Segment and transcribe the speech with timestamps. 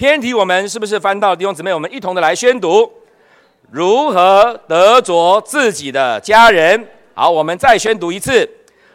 [0.00, 2.90] 偏题我们是不是翻到弟兄姊妹，我们一同的来宣读
[3.70, 6.88] 如何得着自己的家人？
[7.12, 8.48] 好，我们再宣读一次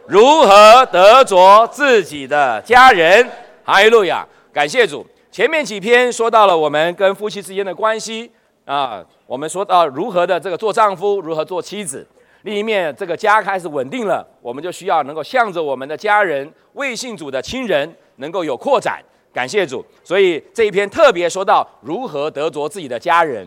[0.08, 3.30] 如何得着自己的家人。
[3.64, 5.06] 哈利路亚，感谢主。
[5.32, 8.32] 前面几篇说到了我们跟夫妻之间的关系
[8.66, 12.04] 啊，我们说到如何的这个做丈夫，如何做妻子。
[12.42, 19.04] 另一面，这个家开始稳定了，我们就需要能够向着我们的家人、未信主的亲人，能够有扩展。
[19.36, 23.46] 感谢主，所以这一篇特别说到如何得着自己的家人。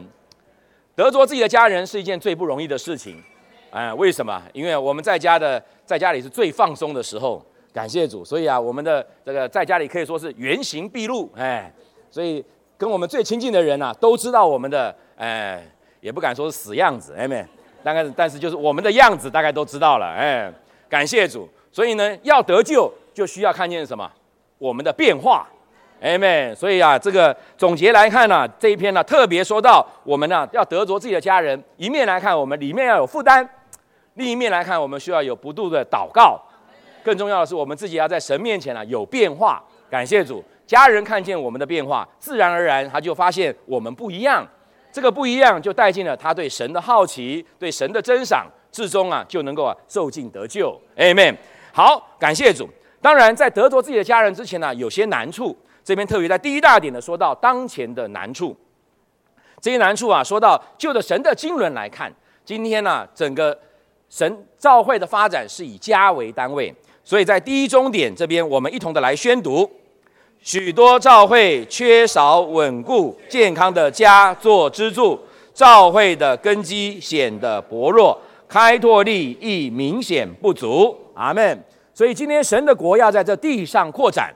[0.95, 3.23] 得着自己的家人是一件最不容易的事情，
[3.71, 4.43] 哎，为什么？
[4.53, 7.43] 因为我们在家的在家里是最放松的时候。
[7.73, 11.73] 感谢主，所以啊，我们的这个在家里可以说是原形毕露，哎，
[12.11, 12.45] 所以
[12.77, 15.65] 跟我们最亲近的人呐，都知道我们的，哎，
[16.01, 17.43] 也不敢说是死样子，哎没。
[17.83, 20.07] 大概，但是就是我们的样子，大概都知道了。
[20.07, 20.53] 哎，
[20.89, 21.48] 感谢主。
[21.73, 24.11] 所以呢，要得救，就需要看见什么？
[24.59, 25.48] 我们的变化。
[26.01, 31.61] Amen，所以啊，这个总结来看呢，这一篇呢，特别说到我们呢，要得着自己的家人。
[31.77, 33.45] 一面来看，我们里面要有负担；
[34.14, 36.41] 另一面来看，我们需要有不度的祷告。
[37.03, 39.61] 更重要的是，我们自己要在神面前呢有变化。
[39.91, 44.47] 感谢主，家人看见我们的变化，自然而然他就发现我们不一样。
[44.92, 50.80] 这个不一样，就带进了他对神的好奇，对神的珍赏，至终啊就能够啊受尽得救。
[50.97, 51.34] Amen。
[51.73, 52.69] 好，感谢主。
[53.01, 55.56] 当然，在得着自己的家人之前呢，有些难处。
[55.89, 58.55] 这边特别在第一大点的说到当前的难处。
[59.58, 62.12] 这些难处啊，说到就着神的经纶来看，
[62.45, 63.58] 今天呢，整个
[64.11, 69.67] 神教会的发展是以家为单位，所以在第一终点这边，我们一同的来宣读。
[70.42, 75.19] 许多教会缺少稳固健康的家做支柱，
[75.55, 80.95] 教会的根基显得薄弱，开拓力亦明显不足。
[81.14, 81.64] 阿门。
[81.95, 84.33] 所以今天神的国要在这地上扩展，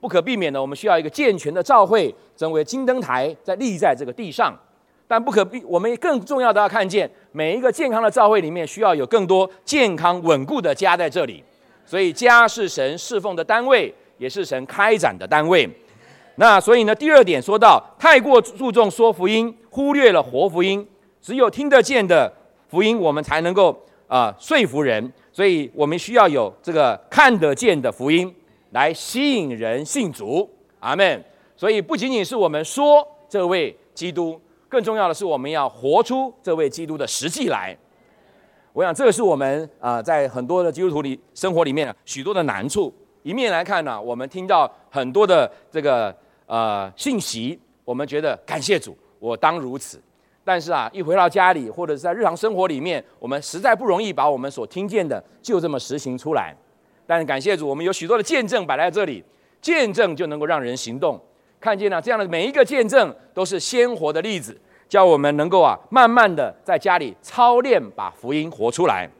[0.00, 4.58] 不可避免的，我们需要一个健全的教会，成为金灯台，在立在这个地上。
[5.06, 11.44] 但不可避，我们更重要的要看见，每一个健康的教会里面，需要有更多健康稳固的家在这里。
[11.84, 13.94] 所以家是神侍奉的单位。
[14.20, 15.66] 也是神开展的单位，
[16.34, 20.86] 那所以呢，第二点说到太过注重说福音，忽略了活福音。
[21.22, 22.30] 只有听得见的
[22.68, 23.74] 福音，我们才能够
[24.06, 25.10] 啊说服人。
[25.32, 28.30] 所以我们需要有这个看得见的福音
[28.70, 30.48] 来吸引人信主。
[30.80, 31.24] 阿门。
[31.56, 37.76] 所以不仅仅是我们说这位基督，更重要的是我们要活出这位基督的实际来。
[38.72, 42.90] 我想这个是我们啊在很多的基督徒里生活里面许多的难处。
[43.22, 46.16] 一面来看呢，我们听到很多的这个
[46.46, 50.00] 呃信息，我们觉得感谢主，我当如此。
[50.42, 56.56] 但是啊，一回到家里或者是在日常生活里面，我们实在不容易把我们所听见的就这么实行出来。
[57.10, 59.20] 但是感谢主，我们有许多的见证摆在这里，
[59.60, 61.20] 见证就能够让人行动。
[61.58, 64.56] 看见了这样的每一个见证，都是鲜活的例子，
[64.88, 69.10] 叫我们能够啊，慢慢的在家里操练，把福音活出来。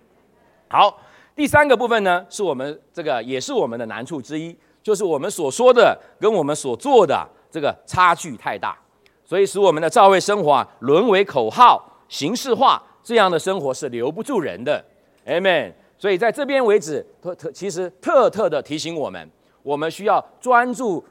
[0.69, 1.01] 好。
[1.35, 8.79] 第三个部分呢，是我们这个也是我们的难处之一，就是我们所说的跟我们所做的这个差距太大，
[9.25, 14.85] 所以使我们的教会生活啊沦为口号、形式化，这样的生活是留不住人的。
[15.27, 15.73] Amen。
[16.01, 19.31] 所以在这边为止，特特其实特特的提醒我们，
[19.63, 21.05] 我们需要专注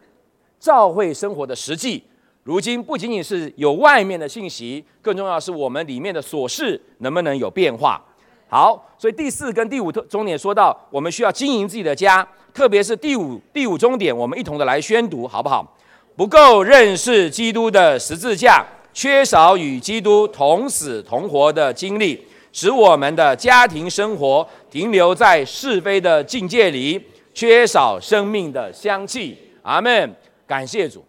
[0.59, 2.03] 教会生活的实际。
[2.41, 8.03] 如今不仅仅是有外面的信息，更重要是我们里面的琐事能不能有变化。
[8.47, 15.77] 好，所以第四跟第五特终点说到，我们需要经营自己的家，特别是第五第五终点，我们一同的来宣读，好不好？
[16.15, 22.25] 不够认识基督的十字架，缺少与基督同死同活的经历，
[22.61, 27.01] 使我们的家庭生活停留在是非的境界里，
[27.33, 29.37] 缺少生命的香气。
[29.61, 30.13] 阿门。
[30.45, 31.01] 感谢主，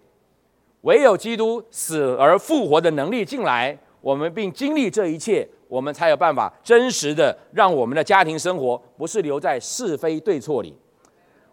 [0.82, 5.44] 唯有基督死而复活的能力进来，我们并经历这一切。
[5.66, 10.72] 我们才有办法真实的让我们的家庭生活不是留在是非对错里。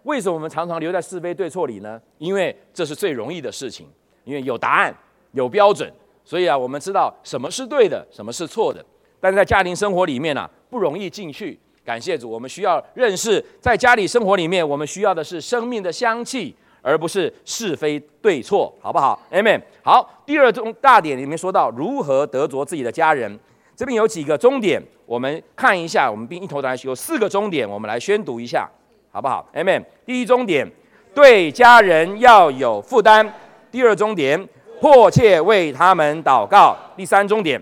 [0.03, 2.00] 为什么我们常常留在是非对错里呢？
[2.19, 3.88] 因为这是最容易的事情，
[4.25, 4.96] 因为有答案、
[5.32, 5.91] 有标准，
[6.23, 8.85] 所以啊，我们知道什么是对的，什么是错的。
[9.19, 11.59] 但是在家庭生活里面呢，不容易进去。
[11.84, 19.61] 感谢主，我们需要认识，在家里生活里面，我们需要的是生命的香气，而不是是非对错，好不好？Amen。
[19.84, 23.40] 好，第二中大点里面说到如何得着自己的家人。
[23.73, 26.11] 这边有几个终点，我们看一下。
[26.11, 28.69] 我们并一头来有四个终点，我们来宣读一下，
[29.11, 29.84] 好不好？Amen。
[30.05, 30.69] 第一终点，
[31.14, 33.25] 对家人要有负担；
[33.72, 34.49] 第二终点，
[34.81, 37.61] 迫切为他们祷告；第三终点，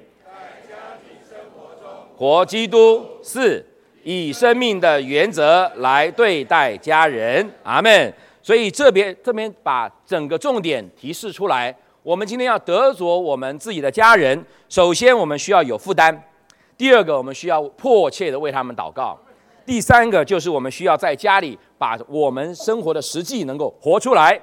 [2.15, 3.05] 活基督。
[3.21, 3.65] 四，
[4.03, 7.49] 以生命的原则来对待家人。
[7.63, 8.13] 阿门。
[8.41, 16.13] 所以这边这边把整个重点提示出来，我们今天要得着我们自己的家人，首先我们需要有负担；
[16.77, 19.17] 第二个，我们需要迫切的为他们祷告；
[19.65, 24.39] 第三个，就是我们需要在家里把我们生活的实际能够活出来，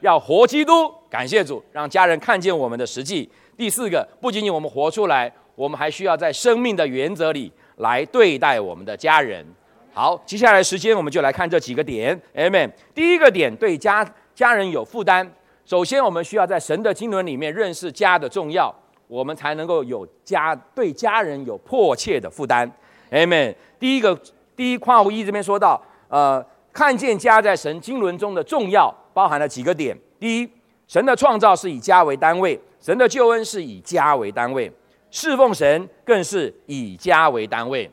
[0.00, 0.92] 要活基督。
[1.08, 3.28] 感谢主，让家人看见我们的实际。
[3.56, 9.44] 第四个，不仅仅我们活出来，我们还需要在生命的原则里来对待我们的家人。
[9.92, 12.70] 好，接下来时间我们就来看这几个点，Amen。
[12.94, 15.28] 第一个点，对家家人有负担。
[15.66, 18.74] 首先，我们需要在神的经纶里面认识家的重要，
[19.08, 22.70] 我们才能够有家对家人有迫切的负担
[23.10, 23.54] ，Amen。
[23.78, 24.18] 第一个，
[24.56, 29.96] 第一括弧一这边说到，呃，看见家在神经纶中的重要，包含了几个点。
[30.18, 30.50] 第一，
[30.86, 34.70] 神的创造是以家为单位，神的救恩是以家为单位，
[35.10, 37.90] 侍奉神更是以家为单位。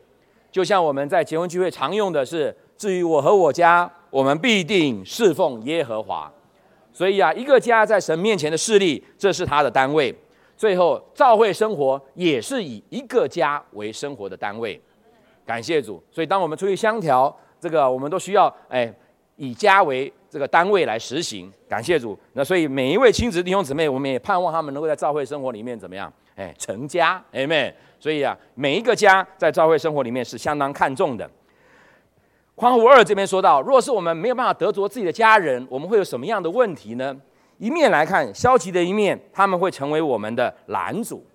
[0.52, 6.32] 就像我们在结婚聚会常用的是，至于我和我家，我们必定侍奉耶和华。
[6.92, 10.16] 所以啊，一个家在神面前的势力，这是他的单位。
[10.56, 14.82] 最后，教会生活也是以一个家为生活的单位。
[15.46, 16.02] 感谢主。
[16.10, 18.92] 所以，当我们出去相调，这个我们都需要哎，
[19.36, 21.52] 以家为这个单位来实行。
[21.68, 22.18] 感谢主。
[22.34, 26.12] 那所以每一位亲子弟兄姊妹，我们也盼望他们能够在教会生活里面怎么样？
[26.36, 27.74] 哎，成家，Amen。
[28.00, 31.30] 所以啊，每一个家在教会生活里面是相当看重的。
[32.54, 37.16] 宽五二这边说到，若是我们没有办法得着自己的家人，我们会有什么样的问题呢？
[37.58, 41.26] 一面来看消极的一面，他们会成为我们的拦阻。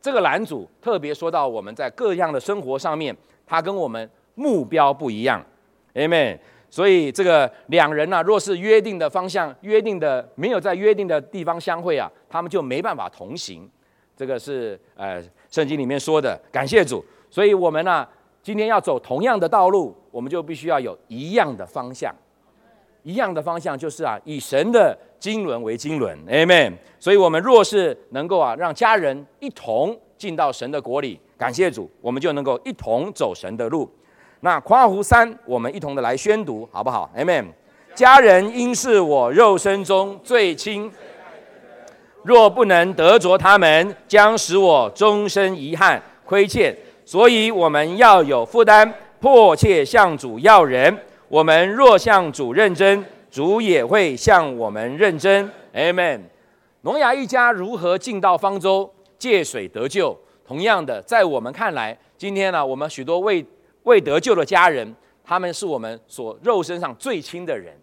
[0.00, 3.16] 这个拦阻特别说到我们在各样的生活上面，
[3.46, 5.42] 他跟我们目标不一样
[5.94, 6.38] ，Amen。
[6.72, 13.70] 所以这个两人呢，若是约定的方向、约定的没有在约定的地方相会啊，他们就没办法同行。
[14.16, 15.22] 这个是呃。
[15.50, 18.08] 圣经里面说的，感谢主，所以我们呢，
[18.42, 22.10] 今天要走同样的道路，我们就必须要有一样的方向，
[23.02, 26.72] 一样的方向就是啊，以神的经纶为经纶，Amen。
[26.98, 33.86] 所以，我们若是能够啊，让家人一同进到神的国里，感谢主，我们就能够一同走神的路。
[34.44, 37.46] 那夸胡三，我们一同的来宣读，好不好？MM。
[37.94, 40.90] 家人应是我肉身中最亲。
[42.24, 46.76] 若不能得着他们，将使我终身遗憾亏欠。
[47.04, 50.92] 所以我们要有负担，迫切向主要人。
[51.28, 55.48] 我们若向主认真，主也会向我们认真。
[55.72, 56.22] Amen。
[56.80, 60.18] 挪亚一家如何进到方舟，借水得救？
[60.44, 63.46] 同样的，在我们看来，今天呢，我们许多未
[63.84, 64.94] 未得救的家人，
[65.24, 67.74] 他们是我们所肉身上最亲的人。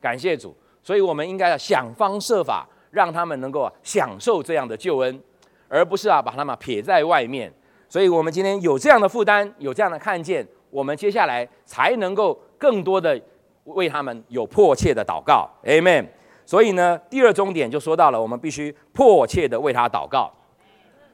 [0.00, 2.66] 感谢主，所以我们应该要想方设法。
[2.94, 5.20] 让他们能够享受这样的救恩，
[5.66, 7.52] 而不是啊把他们撇在外面。
[7.88, 13.20] 所以，我们今天有这样的负担，有这样的看见，我们接下来才能够更多的
[13.64, 15.50] 为他们有迫切的祷告。
[15.64, 16.06] Amen。
[16.46, 20.32] 所以呢，第二终点就说到了，我们必须迫切的为他祷告。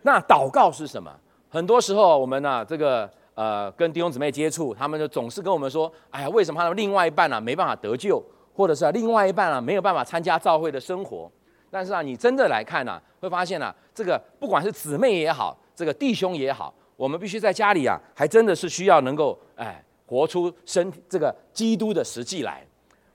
[0.02, 1.10] 那祷告是什么？
[1.48, 3.10] 很多时候我们呢，这个
[3.40, 8.22] 呃跟弟兄姊妹接触，他们就总是跟我们说：“哎呀，为什么他的另外一半呢没办法得救，
[8.52, 11.32] 或者是另外一半啊没有办法参加教会的生活？”
[11.70, 22.62] 但是啊，你真的来看呢，会发现啊，这个不管是姊妹也好，这个弟兄也好，我们必须在家里啊，还真的是需要能够哎，活出身这个基督的实际来，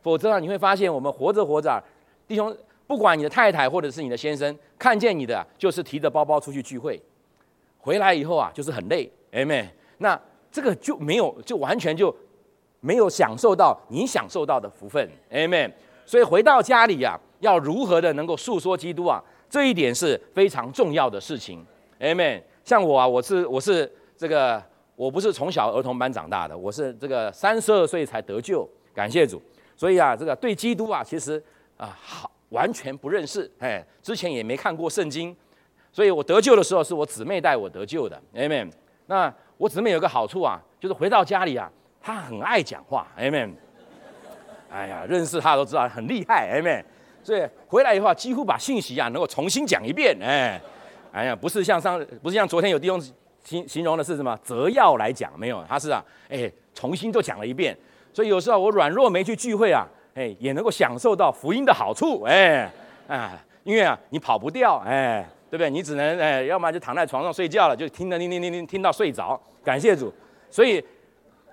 [0.02, 1.84] 否则啊，你会发现我们活着活着，
[2.28, 2.56] 弟兄，
[2.88, 7.00] 不管你的太太或者是你的先生，看见你的就是提着包包出去聚会，
[7.78, 10.20] 回来以后啊，就是很累，哎妹，那
[10.52, 12.16] 这个就没有，就完全就
[12.80, 15.72] 没有享受到你享受到的福分，，amen，
[16.06, 17.20] 所以回到家里呀。
[17.42, 19.22] 要如何的能够诉说基督啊？
[19.50, 21.64] 这一点是非常重要的事情。
[22.00, 22.42] Amen。
[22.64, 24.64] 像我啊，我是我是这个，
[24.96, 29.40] 我不是从小儿童班长大的，我是这个三十二岁才得救，感谢主。
[29.76, 31.44] 所以啊，这个对基督啊，其实
[31.78, 35.36] 啊，好完全不认识，哎，之前也没看过圣经。
[35.92, 38.20] 所以我得救的时候，是我姊妹带我得救的。
[38.34, 38.72] Amen。
[39.06, 41.72] 那我姊妹有个好处啊，就是回到家里啊，
[42.02, 43.08] 她很爱讲话。
[43.18, 43.52] Amen。
[44.70, 46.60] 哎呀，认识她都知道很厉害。
[46.60, 46.84] Amen。
[47.24, 50.62] 所以回来以后，几乎把信息啊能够重新讲一遍，哎，
[51.12, 53.02] 哎呀，不是像上，不是像昨天有弟兄
[53.44, 57.76] 形形容的是什么择要来讲，没有，他是啊，哎，重新就讲了一遍。
[58.14, 62.70] 所以有时候我软弱没去聚会啊，哎，也能够享受到福音的好处，哎，
[63.08, 63.32] 啊，
[63.64, 65.70] 因为啊，你跑不掉，哎，对不对？
[65.70, 69.40] 你只能哎，要么就躺在床上睡觉了，就听着听听听听听到睡着。
[69.64, 70.14] 感谢主。
[70.50, 70.84] 所以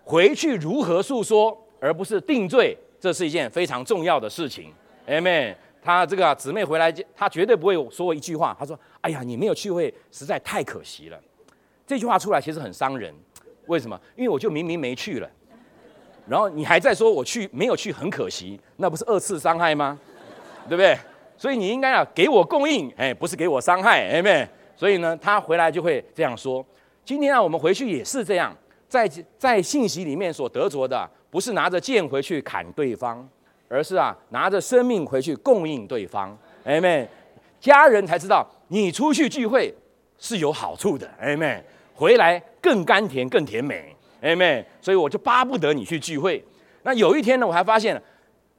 [0.04, 4.72] 回去如何诉说，而不是定罪，这是一件非常重要的事情。
[5.06, 8.56] 哎妹，他这个姊妹回来，他绝对不会说一句话。
[8.58, 11.20] 他说：“哎呀，你没有去会，实在太可惜了。”
[11.86, 13.12] 这句话出来其实很伤人。
[13.66, 14.00] 为什么？
[14.16, 15.30] 因为我就明明没去了，
[16.28, 19.98] 然后你还在说我去没有去很可惜，那不是二次伤害吗？
[20.68, 20.96] 对不对？
[21.42, 24.48] 所以你应该要给我供应，哎，不是给我伤害，哎妹。
[24.76, 26.64] 所以呢，他回来就会这样说。
[27.04, 28.56] 今天啊，我们回去也是这样，
[28.88, 33.28] 在在信息里面所得着的，不是拿着剑回去砍对方，
[33.68, 37.08] 而是啊，拿着生命回去供应对方，哎妹。
[37.58, 39.74] 家人才知道你出去聚会
[40.18, 41.60] 是有好处的，哎妹。
[41.92, 44.64] 回来更甘甜更甜美，哎妹。
[44.80, 46.40] 所以我就巴不得你去聚会。
[46.84, 48.00] 那有一天呢，我还发现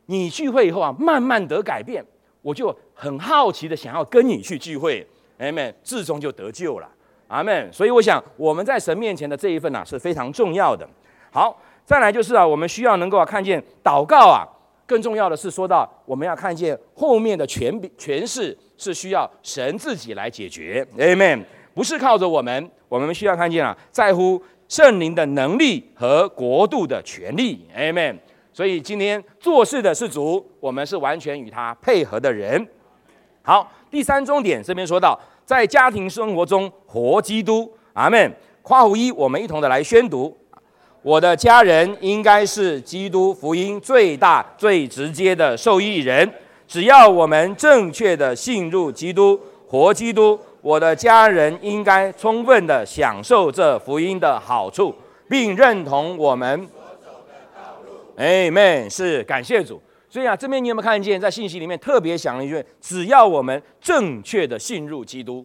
[0.08, 2.04] 你聚会以后啊，慢慢得改变，
[2.44, 5.04] 我就很好奇的想要跟你去聚会，
[5.40, 6.88] 哎妹，最终就得救了，
[7.28, 7.74] 阿门。
[7.74, 10.88] 所以我想我们在神面前的这一份啊是非常重要的。
[11.32, 14.46] 好，再来就是啊，我们需要能够看见祷告啊，
[14.86, 21.44] 更重要的是说到我们要看见后面的权柄权势是需要神自己来解决，阿门。
[21.74, 24.40] 不是靠着我们，我们需要看见啊，在乎。
[24.70, 28.16] 圣灵的能力和国度的权利，Amen。
[28.54, 32.66] 所以今天做事的是主，我们是完全与他配合的人。
[33.42, 38.32] 好，第三重点这边说到，在家庭生活中活基督，阿门。
[38.62, 40.38] 夸胡一，我们一同的来宣读。
[41.02, 46.32] 我的家人应该是基督福音最大、最直接的受益人。
[46.66, 50.40] 只要我们正确的信入基督，活基督。
[50.62, 54.96] 我的家人应该充分的享受这福音的好处，
[55.28, 56.66] 并认同我们。
[58.16, 59.82] 哎，man 是感谢主。
[60.10, 65.44] 所以啊，这边你有没有看见，在信息里面特别讲了一句：只要我们正确的信入基督。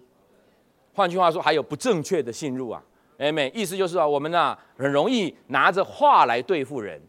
[0.93, 2.83] 换句话说，还有不正确的信入啊？
[3.17, 7.01] 哎，man 意思就是啊，我们呢很容易拿着话来对付人。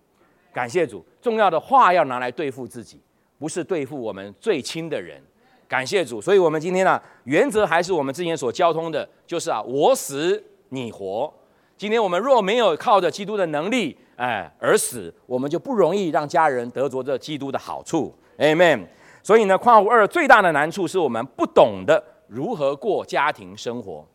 [0.53, 3.01] 感谢主，重要的话要拿来对付自己，
[3.37, 5.21] 不是对付我们最亲的人。
[5.67, 11.31] 感谢主，所以我们今天呢，原则还是我们之前所交通的，就是啊，我死你活。
[11.79, 18.13] 今天我们若没有靠着基督的能力，哎，而死，我们就不容易让家人得着这基督的好处。
[18.37, 18.85] Amen。
[19.23, 24.05] 所以呢，跨五二最大的难处是我们不懂得如何过家庭生活。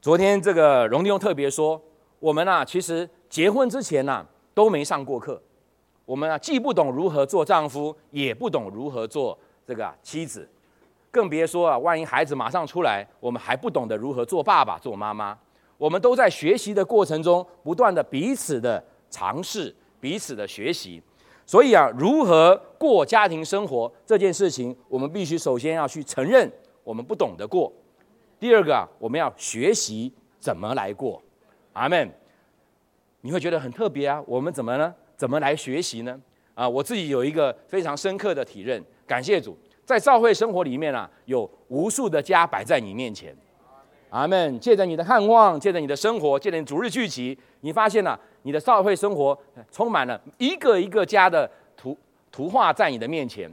[0.00, 1.82] 昨天这个荣弟兄特别说，
[2.20, 5.42] 我们啊，其实结婚之前呢，都没上过课，
[6.04, 9.36] 我们啊，既不懂如何做丈夫，也不懂如何做。
[9.66, 10.48] 这个妻子，
[11.10, 15.36] 更别说啊，万一孩子马上出来，我们还不懂得如何做爸爸、做妈妈。
[15.82, 21.02] 我们都在学习的过程中，不断的彼此的尝试、彼此的学习。
[21.44, 26.48] 所以啊，如何过家庭生活这件事情，我们必须首先要去承认
[26.84, 27.72] 我们不懂得过。
[28.38, 31.20] 第二个啊，我们要学习怎么来过。
[31.72, 32.08] 阿门。
[33.22, 34.22] 你会觉得很特别啊？
[34.24, 34.94] 我们怎么呢？
[35.16, 36.16] 怎么来学习呢？
[36.54, 38.80] 啊，我自己有一个非常深刻的体认。
[39.04, 43.36] 感谢主，在教会生活里面啊，有无数的家摆在你面前，
[44.12, 44.60] 阿门。
[44.60, 49.36] 借着你的盼望，借着你的生活，借着你主日聚集，你发现了你的教会生活
[49.70, 51.98] 充满了一个一个家的图
[52.30, 53.50] 图画在你的面前。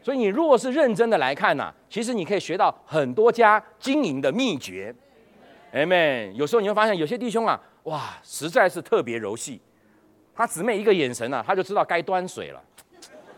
[0.00, 4.94] 所以你若是认真的来看呢，其实你可以学到很多家经营的秘诀，
[5.72, 6.36] 阿门。
[6.36, 9.60] 有时候你会发现有些弟兄啊，哇，实在是特别柔细，
[10.32, 12.62] 他姊妹一个眼神啊，他就知道该端水了，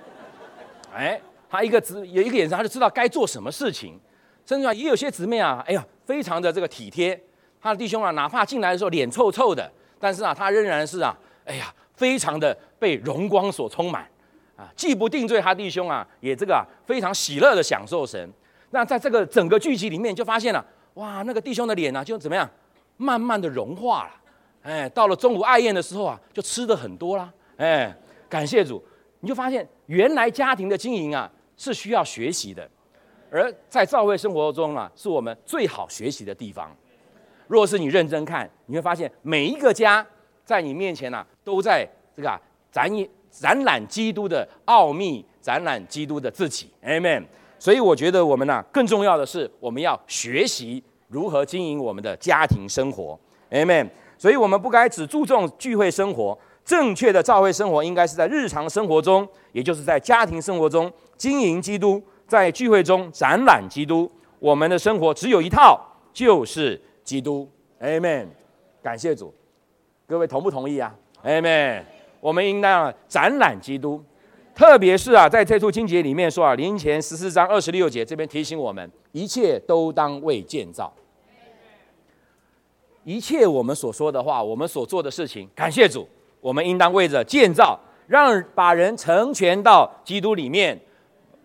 [0.95, 1.21] 哎。
[1.51, 3.99] 他一个姊有一个眼神，他就知道该做什么事情。
[4.49, 7.21] 甚至啊，也有些姊妹啊，哎呀，非常的这个体贴。
[7.61, 11.14] 他的弟兄啊，哪怕进来的时候脸臭臭的，但是啊，他仍然是啊，
[11.45, 14.09] 哎呀，非常的被荣光所充满
[14.57, 14.73] 啊。
[14.75, 18.26] 既不定罪他弟兄啊，也这个，非常喜乐的享受神。
[18.71, 20.64] 那在这个整个剧集里面，就发现了
[20.95, 22.49] 哇，那个弟兄的脸呢，就怎么样，
[22.97, 24.11] 慢慢的融化了。
[24.62, 27.31] 哎，到了中午爱宴的时候啊，就吃的很多啦。
[27.59, 27.95] 哎，
[28.31, 28.83] 感谢主，
[29.21, 31.31] 你就发现原来家庭的经营啊。
[31.61, 32.71] 是需要学习的，
[33.31, 36.75] 而在教会生活中啊，是我们最好学习的地方。
[37.47, 40.07] 若是你认真看，你会发现每一个家
[40.45, 42.91] 在你面前呢，都在这个展
[43.31, 46.71] 展览基督的奥秘，展览基督的自己。
[46.83, 47.25] Amen。
[47.59, 53.19] 所以我觉得我们呢，更重要的是我们要学习如何经营我们的家庭生活。
[53.51, 53.89] Amen。
[54.17, 60.93] 所以我们不该只注重聚会生活，正确的教会生活应该是在日常生活中，也就是在家庭生活中。
[61.17, 64.09] 经营基督，在聚会中展览基督。
[64.39, 65.81] 我们的生活只有一套，
[66.13, 67.51] 就是基督。
[67.81, 68.27] Amen。
[68.83, 69.35] 感谢主，
[70.07, 70.95] 各位同不同意啊
[71.25, 71.83] ？Amen。
[72.21, 74.05] 我们应当展览基督，
[74.55, 80.93] 特别是啊，在这处经节里面说啊，林前十四章二十六节这边提醒我们，一切都当为建造。
[83.05, 86.07] 一切我们所说的话，我们所做的事情，感谢主，
[86.41, 90.79] 我们应当为着建造，让把人成全到基督里面。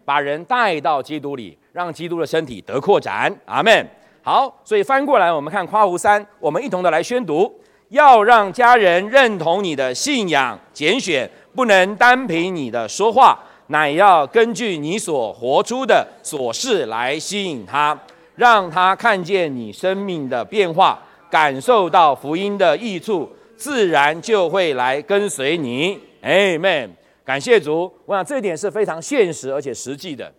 [0.05, 3.33] 把人带到基督里，让基督的身体得扩展。
[3.45, 3.87] 阿门。
[4.21, 7.53] 好，所以翻过来，我们看夸胡三，我们一同的来宣读：
[7.89, 17.99] 要让家人认同你的信仰，拣选不能单凭你的说话，乃要根据你所活出的琐事来吸引他，
[18.35, 20.97] 让他看见你生命的变化，
[21.29, 25.99] 感受到福音的益处，自然就会来跟随你。
[26.23, 26.91] Amen。
[27.25, 30.31] 感谢主，我想这一点是非常现实而且实际的。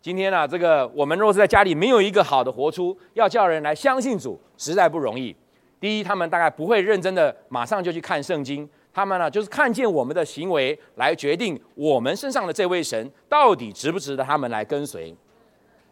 [0.00, 5.34] 今天呢，这个我们若是在家里没有一个好的活出，要叫人来相信主，实在不容易。
[5.80, 15.12] 第一，他们大概不会认真的马上就去看圣经，他们呢就是看见我们的行为来决定我们身上的这位神到底值不值得他们来跟随。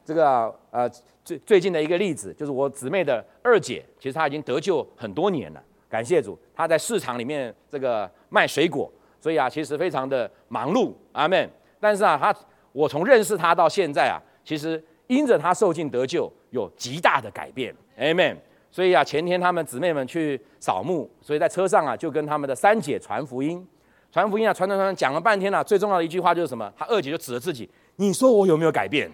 [0.04, 0.88] 这个呃
[1.24, 8.88] 最最近的一个例子就是我姊妹的二姐，其实她已经得救很多年了，感谢主，她在市场里面这个卖水果，
[9.26, 11.50] 所以啊其实非常的忙碌，阿门。
[11.80, 12.32] 但是啊他。
[12.72, 18.36] 我从认识他到现在啊，其实因着他受尽得救，有极大的改变，Amen。
[18.70, 23.66] 所以啊，前天他们姊妹们去扫墓，所以在车上啊，就跟他们的三姐传福音，
[24.12, 25.64] 传福音啊，传传传，讲了半天了。
[25.64, 26.70] 最重要的一句话就是什么？
[26.76, 27.66] 他二姐就指着自己，
[27.96, 29.10] 你说我有没有改变？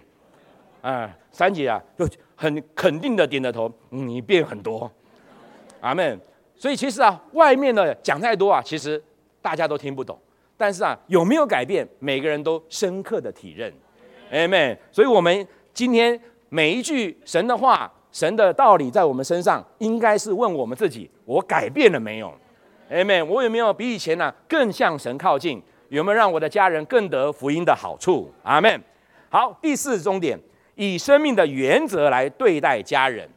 [0.80, 2.04] 啊，三姐啊，就
[2.34, 4.90] 很肯定的点着头，你变很多，
[5.80, 6.20] 阿门。
[6.56, 9.00] 所以其实啊，外面的讲太多啊，其实
[9.42, 10.18] 大家都听不懂。
[10.56, 11.86] 但是啊，有没有改变？
[11.98, 13.72] 每个人都深刻的体认
[14.32, 14.78] ，Amen。
[14.92, 16.18] 所以，我们今天
[16.48, 22.32] 每一句神的话、神的道理，在我们身上，应该是问我们自己：我改变了没有
[22.90, 23.24] ？Amen。
[23.24, 25.60] 我有没有比以前呢更向神靠近？
[25.88, 28.32] 有没有让我的家人更得福音的好处？
[28.44, 28.80] 阿门。
[29.28, 30.38] 好，第四重点，
[30.76, 33.28] 以生命的原则来对待家人，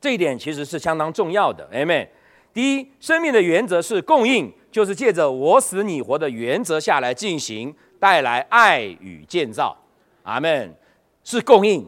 [0.00, 1.68] 这一点其实是相当重要的。
[1.72, 2.06] Amen。
[2.54, 4.50] 第一，生命的原则是供应。
[4.70, 9.76] 就是借着我死你活的原则下来进行，带来爱与建造。
[10.24, 10.74] 阿门。
[11.22, 11.86] 是供应，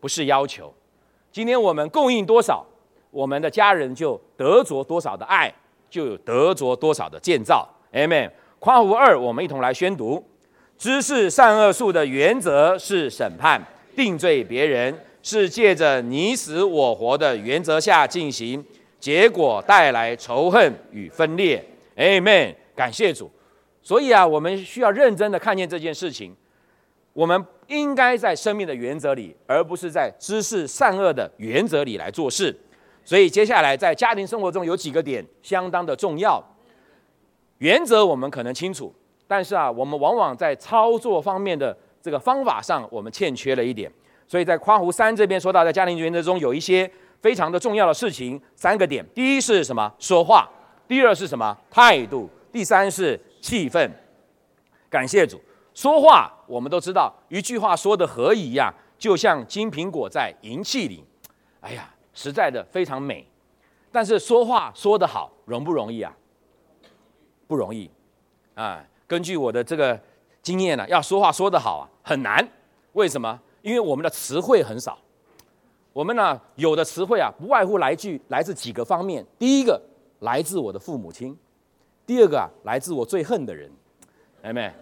[0.00, 0.72] 不是要求。
[1.30, 2.64] 今天我们供应多少，
[3.10, 5.52] 我们的家人就得着多少的爱，
[5.90, 7.68] 就有得着多少的建造。
[7.92, 8.32] 阿门。
[8.58, 10.24] 夸胡二，我们一同来宣读：
[10.78, 13.62] 知识善恶树的原则是审判、
[13.94, 18.64] 定罪别人，是借着你死我活的原则下进行，
[19.02, 21.60] 结果带来仇恨与分裂。
[21.96, 23.28] Amen，感谢主。
[23.82, 26.32] 所以啊，我们需要认真的看见这件事情。
[27.12, 32.56] 我们应该在生命的原则里，而不是在知识善恶的原则里来做事。
[33.04, 36.40] 所以接下来在家庭生活中有几个点相当的重要。
[37.58, 38.94] 原则我们可能清楚，
[39.26, 43.90] 但是啊，我们往往在操作方面的这个方法上，我们欠缺了一点。
[44.28, 46.88] 所以在夸胡三这边说到，在家庭原则中有一些
[47.22, 49.02] 非常的重要的事情，三个点。
[49.14, 49.90] 第一是什么？
[49.98, 50.46] 说话。
[50.88, 52.28] 第二是什么态度？
[52.50, 53.90] 第三是气氛。
[54.90, 55.40] 感谢主，
[55.72, 61.02] 说话我们都知道，一句话说的何以一样，就像金苹果在银器里，
[61.60, 63.26] 哎呀，实在的非常美。
[63.90, 66.14] 但是说话说得好，容不容易啊？
[67.46, 67.90] 不容易
[68.54, 68.84] 啊！
[69.06, 69.98] 根据我的这个
[70.42, 72.46] 经验呢，要说话说得好啊，很难。
[72.94, 73.38] 为什么？
[73.62, 74.98] 因为我们的词汇很少。
[75.92, 79.24] 我们呢，有的词汇啊，不外乎来句来自几个方面。
[79.38, 79.80] 第一个。
[80.22, 81.36] 来自我的父母亲，
[82.06, 83.68] 第二个啊，来自我最恨的人，
[84.40, 84.72] 妹妹，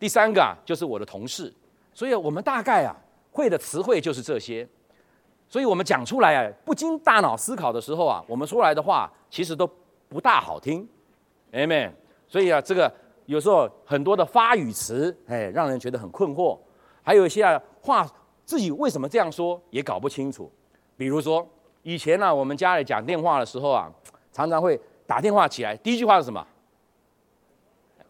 [0.00, 1.52] 第三个啊，就是我的同事，
[1.92, 2.96] 所以我们大概啊
[3.30, 4.66] 会的词汇就是这些，
[5.46, 9.70] 所以我们讲出来啊，不经大脑思考的时候啊，我们说来的话其实都
[10.08, 10.88] 不大好听，
[11.50, 11.92] 妹妹，
[12.26, 12.90] 所以啊，这个
[13.26, 16.58] 有时候很多的发语词，哎，让人觉得很困惑，
[17.02, 18.10] 还有一些啊话
[18.46, 20.50] 自己为什么这样说也搞不清楚，
[20.96, 21.46] 比如说
[21.82, 23.92] 以前呢，我们家里讲电话的时候啊。
[24.32, 26.46] 常常会打电话起来，第一句话是什么？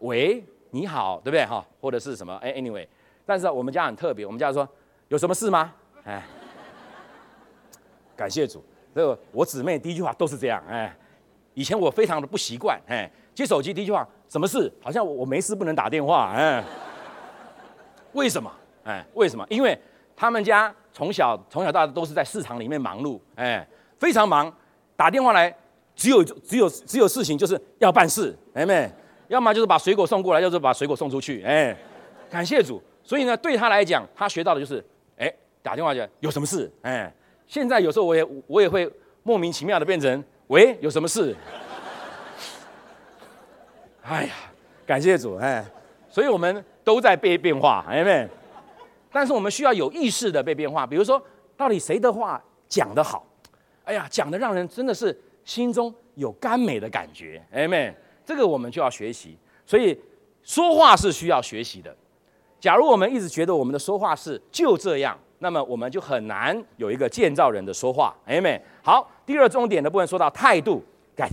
[0.00, 1.64] 喂，你好，对不对哈？
[1.80, 2.34] 或者是什么？
[2.42, 2.84] 哎，anyway，
[3.24, 4.68] 但是我们家很特别，我们家说
[5.06, 5.72] 有什么事吗？
[6.02, 6.20] 哎，
[8.16, 8.60] 感谢主，
[8.92, 10.92] 这个我姊妹第一句话都是这样，哎，
[11.54, 14.68] 以前我非常的不习惯，哎，接手机第一句话什么事？
[14.82, 16.64] 好像我我没事不能打电话，哎，
[18.14, 18.52] 为什么？
[18.82, 19.46] 哎，为什么？
[19.48, 19.78] 因为
[20.16, 23.66] 他们家从小从小到大都是在市场里面忙碌，哎，
[23.98, 24.52] 非常忙，
[24.96, 25.54] 打电话来。
[25.94, 28.86] 只有只有只有事情就是要办事，哎妹，
[29.28, 31.74] 要么就是把水果送过来，要是把水果送出去，哎，
[32.28, 32.82] 感谢主。
[33.02, 34.84] 所以呢，对他来讲，他学到的就是，
[35.16, 37.10] 哎，打电话就有什么事，哎，
[37.46, 38.86] 现在有时候我也我也会
[39.22, 41.34] 莫名其妙的变成，喂，有什么事？
[44.02, 44.34] 哎呀，
[44.84, 45.64] 感谢主，哎，
[46.10, 48.28] 所以我们都在被变化，哎妹，
[49.16, 50.86] 但是我们需要有意识的被变化。
[50.86, 51.20] 比如说，
[51.56, 53.26] 到底谁的话讲得好？
[53.84, 55.18] 哎呀，讲的让人真的是。
[55.46, 59.38] 心中有甘美的感觉，哎妹，这个我们就要学习。
[59.64, 59.96] 所以
[60.42, 61.96] 说话是需要学习的。
[62.58, 68.60] 假如我们一直觉得我们的说话是就这样，那么我们就很难有一个建造人的说话，哎妹。
[68.82, 70.82] 好，第二重点的部分说到态度，
[71.14, 71.30] 改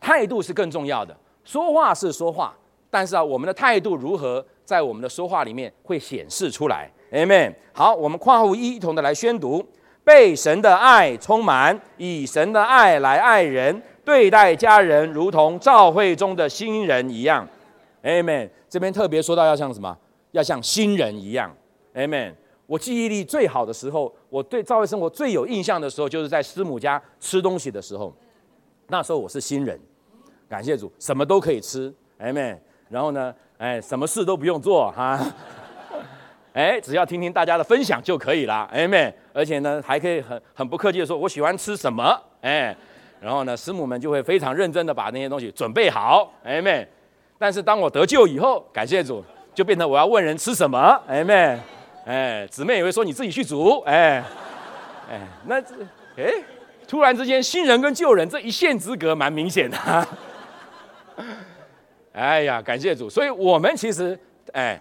[0.00, 1.16] 态度是更重要的。
[1.44, 2.56] 说话是说话，
[2.96, 6.90] 但是啊，我们的态度如何，在我们的说话里面会显示出来。
[7.12, 7.54] Amen。
[7.74, 9.62] 好，我们括弧一一同的来宣读：
[10.02, 17.46] 被神的爱充满，以神的爱来爱人，对待家人如同教会中的新人一样。
[18.02, 18.48] Amen。
[18.66, 19.94] 这边特别说到要像什么？
[20.30, 21.54] 要像新人一样。
[21.94, 22.32] Amen。
[22.66, 28.10] 我记忆力最好的时候，我对教会生活最有印象的时候，就是在师母家吃东西的时候。
[28.88, 29.78] 那时候我是新人，
[30.48, 32.56] 感谢主，什么都可以吃，Amen。
[32.88, 35.18] 然后呢，哎，什么事都不用做哈，
[36.54, 39.12] 哎，只要听听大家的分享就可以了，Amen。
[39.32, 42.74] 而且呢，还可以很很不客气的说，我喜欢吃什么，哎，
[43.20, 46.86] 然后呢，师母们就会非常认真的把那些东西准备好，Amen。
[47.38, 49.22] 但是当我得救以后，感谢主，
[49.54, 51.58] 就变成我要问人吃什么，Amen。
[52.06, 54.22] 哎，姊妹也会说你自己去煮，哎，
[55.10, 55.74] 哎，那这，
[56.16, 56.32] 哎，
[56.86, 60.08] 突然之间新人跟旧人这一线之隔蛮明显的。
[62.16, 63.10] 哎呀，感谢主！
[63.10, 64.18] 所以我们其实，
[64.54, 64.80] 哎，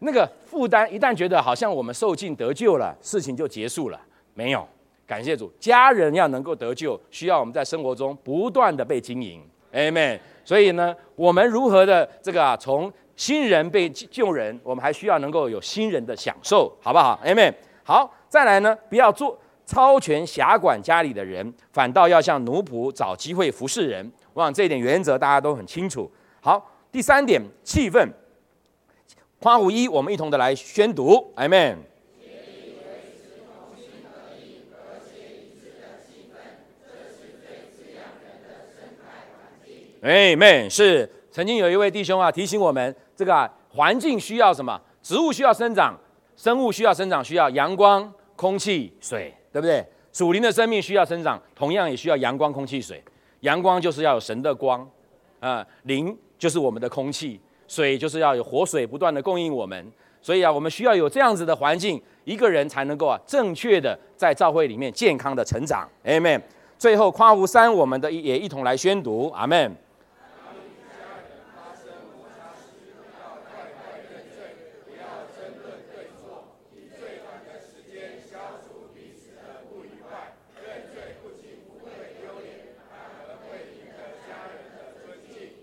[0.00, 4.00] 那个负担一旦觉得好像我们受尽得救了，事情就结束了，
[4.34, 4.66] 没有。
[5.06, 9.40] 感谢主，家人要能够得救，需要我们在生活中不断的被经营
[9.72, 10.18] ，Amen。
[10.44, 17.54] 所以呢，我们如何的这个啊，从新人被救人，我们还需要能够有新人的享受，好不好？Amen。
[17.84, 24.10] 好，再来呢，不要做超权辖管家里的人，反倒要像奴仆找机会服侍人。
[24.32, 26.10] 我想这一点原则大家都很清楚。
[26.40, 26.70] 好。
[26.92, 28.06] 第三点，气氛。
[29.40, 31.76] 夸五一，我们一同的来宣读，Amen。
[40.02, 40.68] Amen。
[40.68, 44.78] 是曾经有一位弟兄啊，提醒我们，这个环境需要什么？
[45.02, 45.98] 植物需要生长，
[46.36, 49.82] 生物需要生长，需要阳光、空气、水，对不对？
[50.12, 53.02] 属灵的生命需要生长，同样也需要阳光、空气、水。
[53.40, 54.86] 阳光就是要有神的光，
[55.40, 56.14] 啊，灵。
[56.42, 65.88] 就是我们的空气，水就是要有活水不断的供应我们，所以啊，我们需要有这样子的环境，一个人才能够啊正确的在教会里面健康的成长。
[66.04, 66.42] Amen。
[66.76, 69.30] 最后夸无三，我们的也一同来宣读。
[69.30, 69.72] 阿门。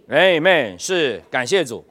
[0.10, 1.86] 哎妹是感谢主，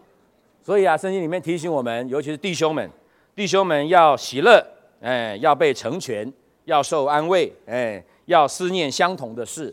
[0.61, 2.91] 所以啊，圣经里面提醒我们，尤其是弟兄们，
[3.33, 4.61] 弟兄们要喜乐，
[5.01, 6.33] 哎，要被成全，
[6.65, 9.73] 要受安慰，哎，要思念相同的事。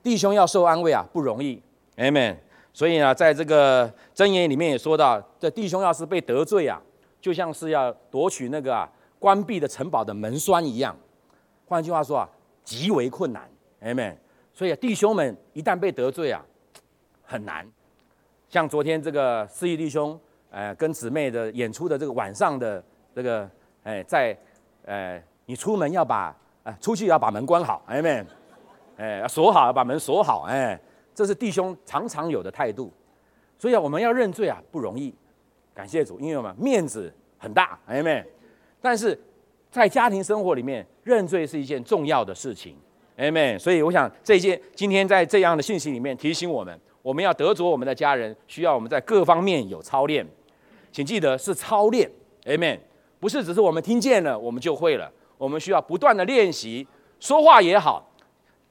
[0.00, 1.60] 弟兄要受安慰啊，不容易。
[1.96, 2.38] 哎妹，
[2.72, 6.80] 所以啊，在这个箴言里面也说到，这弟兄要是被得罪啊，
[7.20, 10.96] 就像是要夺取那个啊关闭的城堡的门栓一样。
[11.66, 12.30] 换句话说啊，
[12.62, 13.50] 极为困难。
[13.80, 14.16] 哎妹，
[14.54, 16.40] 所以啊弟兄们一旦被得罪啊。
[17.26, 17.66] 很难，
[18.48, 20.18] 像昨天这个四义弟兄，
[20.50, 23.50] 呃，跟姊妹的演出的这个晚上的这个，
[23.82, 24.36] 哎，在，
[24.84, 28.24] 呃，你出门要把，呃，出去要把门关好，哎妹，
[28.96, 30.80] 哎，锁好，要把门锁好，哎，
[31.12, 32.92] 这是弟兄常常有的态度，
[33.58, 35.12] 所以啊，我们要认罪啊，不容易，
[35.74, 38.24] 感谢主，因为我们面子很大，哎妹，
[38.80, 39.18] 但是
[39.68, 42.76] 在家庭生活里面，认罪是一件重要的事情，
[43.16, 46.80] 哎妹，所以我想这件今天在这样的信息里面提醒我们。
[47.06, 50.26] 我们要得着我们的家人，需要我们在各方面有操练，
[50.90, 52.10] 请记得是操练
[52.46, 52.80] ，Amen，
[53.20, 56.84] 不是只是我们听见了我们就会了，我们需要不断的练习，
[57.20, 58.10] 说话也好，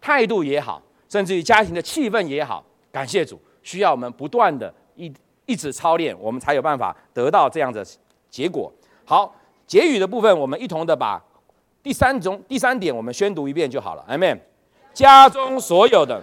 [0.02, 5.10] 态度也好，甚至于家庭的气氛也好，感谢主，需要我们不断的一
[5.46, 7.86] 一直操练，我们才有办法得到这样的
[8.30, 8.70] 结果。
[9.06, 9.34] 好，
[9.66, 11.24] 结语的部分，我们一同的把
[11.82, 14.38] 第三种第三点我们宣读一遍就好了，Amen，
[14.94, 16.22] 家中所有的。